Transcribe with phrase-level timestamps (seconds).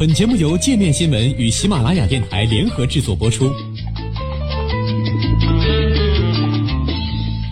[0.00, 3.52] 本节目由界面新闻与喜马拉雅电台联合制作播出。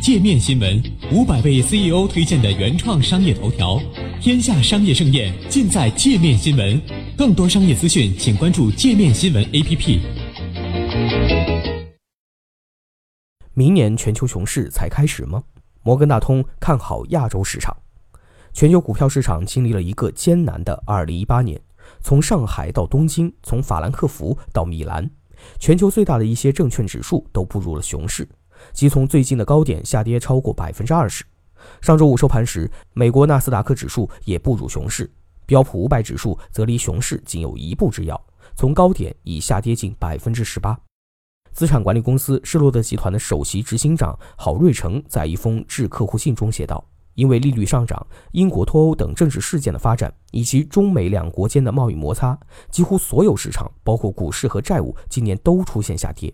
[0.00, 0.82] 界面新闻
[1.12, 3.78] 五百位 CEO 推荐的原创商业头条，
[4.18, 6.80] 天下商业盛宴尽在界面新闻。
[7.18, 10.00] 更多商业资讯，请关注界面新闻 APP。
[13.52, 15.42] 明年全球熊市才开始吗？
[15.82, 17.76] 摩根大通看好亚洲市场。
[18.54, 21.60] 全球股票市场经历了一个艰难的2018年。
[22.00, 25.08] 从上海到东京，从法兰克福到米兰，
[25.58, 28.28] 全球最大的一些证券指数都步入了熊市，
[28.72, 31.24] 即从最近的高点下跌超过百分之二十。
[31.80, 35.10] 上周五收盘时，美国纳斯达克指数也步入熊市，
[35.44, 38.20] 标普五百指数则离熊市仅有一步之遥，
[38.56, 40.78] 从高点已下跌近百分之十八。
[41.52, 46.84] 资产管理公司施罗德集团的首席执行长郝瑞成在一封致客户信中写道。
[47.18, 52.38] 因为利率上涨、英国脱欧等政治事件的发展，以及中美两国间的贸易摩擦，
[52.70, 56.32] 几乎所有市场，包括股市和债务，今年都出现下跌。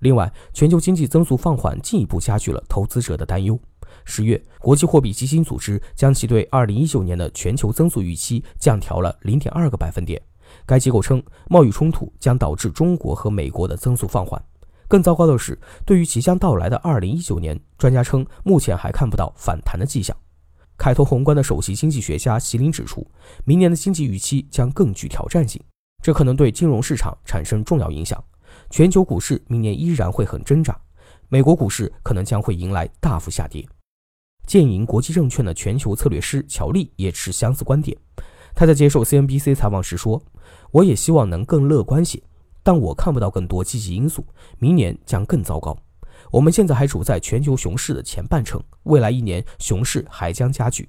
[0.00, 3.58] 另外，全球经济增速放缓进一步加剧了投资者的担忧。
[4.04, 10.20] 十月，国际货币基金组织将其对二零一九年的全球增速预期降调了零点二个百分点。
[10.66, 14.38] 该机构称，贸易冲突将导致中国和美国的增速放缓。
[14.86, 20.14] 更糟糕的是，对于即将到来的二零一九年，专家称目前还看不到反弹的迹象。
[20.76, 23.06] 凯投宏观的首席经济学家席林指出，
[23.44, 25.60] 明年的经济预期将更具挑战性，
[26.02, 28.22] 这可能对金融市场产生重要影响。
[28.70, 30.78] 全球股市明年依然会很挣扎，
[31.28, 33.66] 美国股市可能将会迎来大幅下跌。
[34.46, 37.96] 建银国际证券的全球策略师乔利也持相似观点。
[38.54, 40.22] 他在接受 CNBC 采访时说
[40.70, 42.22] ：“我也希望能更乐观些，
[42.62, 44.24] 但我看不到更多积极因素，
[44.58, 45.76] 明年将更糟糕。”
[46.36, 50.86] 我们现在还处在全球熊市的前半程，未来一年熊市还将加剧。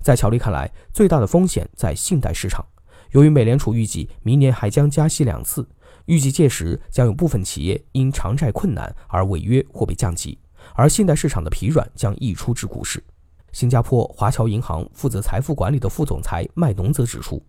[0.00, 2.64] 在乔利看来，最大的风险在信贷市场。
[3.10, 5.68] 由于美联储预计明年还将加息两次，
[6.06, 10.38] 预计届时将有部分企业因偿债困难而违约或被降级，
[10.72, 13.04] 而信贷市场的疲软将溢出至股市。
[13.52, 17.42] 新加坡华侨银行负责财富管理的副总裁麦农则指出。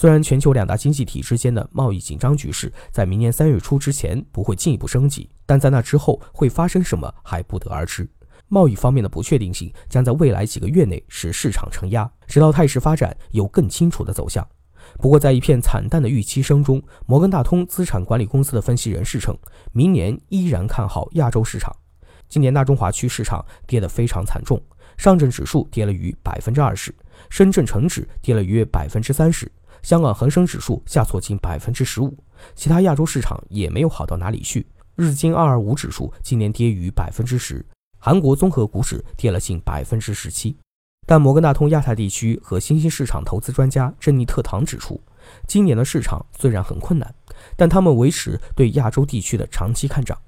[0.00, 8.08] 虽然全球两大经济体之间的贸易紧张局势在明年三月初之前不会进一步升级，但在那之后会发生什么还不得而知。
[8.48, 14.42] 贸易方面的不确定性将在未来几个月内使市场承压，直到态势发展有更清楚的走向。
[14.96, 19.36] 不过，在一片惨淡的预期声中，摩根大通资产管理公司的分析人士称，
[19.72, 21.76] 明年依然看好亚洲市场。
[22.26, 24.58] 今年大中华区市场跌得非常惨重，
[25.00, 26.94] 上证指数跌了逾百分之二十，
[27.30, 29.50] 深圳成指跌了约百分之三十。
[29.80, 32.14] 香港恒生指数下挫近百分之十五，
[32.54, 34.66] 其他亚洲市场也没有好到哪里去。
[34.96, 37.64] 日经二二五指数今年跌逾百分之十，
[37.98, 40.54] 韩国综合股指跌了近百分之十七。
[41.06, 45.00] 但摩根大通亚太地区和新兴市场投资专家珍妮特唐指出，
[45.48, 47.14] 今年的市场虽然很困难，
[47.56, 50.18] 但他们维持对亚洲地区的长期看涨。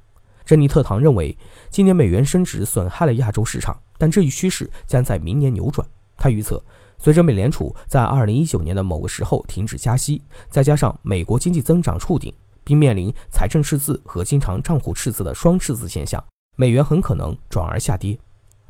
[0.44, 1.36] 珍妮特唐认为，
[1.70, 5.86] 今年美元升值损害了亚洲市场，但这一趋势将在明年扭转。
[6.16, 6.62] 他预测。
[6.98, 12.32] 随着美联储在二零一九年的某个时候停止加息，再加上美国经济增长触顶，
[12.62, 16.22] 并面临财政赤字和经常账户赤字的双赤字现象，
[16.54, 18.16] 美元很可能转而下跌。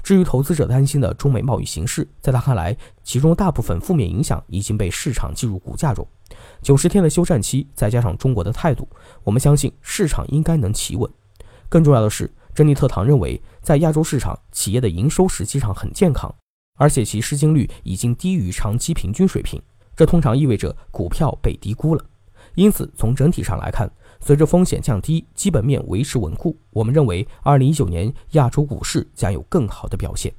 [0.03, 6.07] 至于投资者担心的中美贸易形势，在他看来，其中大部分负面影响已经被市场计入股价中。
[6.63, 8.89] 九十天的休战期，再加上中国的态度，
[9.25, 11.09] 我们相信市场应该能企稳。
[11.73, 16.31] 更重要的是，珍妮特唐认为，在亚洲市场，企业的营收实际上很健康。
[16.79, 19.59] 而且其市净率已经低于长期平均水平，
[19.97, 22.05] 这通常意味着股票被低估了。
[22.57, 23.91] 因此，从整体上来看，
[24.21, 30.35] 随着风险降低，基本面维持稳固，我们认为，二零一九年亚洲股市将有更好的表现。